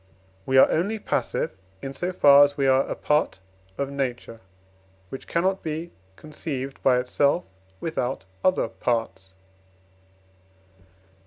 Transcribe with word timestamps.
We 0.47 0.57
are 0.57 0.67
only 0.71 0.97
passive, 0.97 1.51
in 1.83 1.93
so 1.93 2.11
far 2.11 2.43
as 2.43 2.57
we 2.57 2.65
are 2.65 2.89
apart 2.89 3.39
of 3.77 3.91
Nature, 3.91 4.41
which 5.09 5.27
cannot 5.27 5.61
be 5.61 5.91
conceived 6.15 6.81
by 6.81 6.97
itself 6.97 7.43
without 7.79 8.25
other 8.43 8.67
parts. 8.67 9.33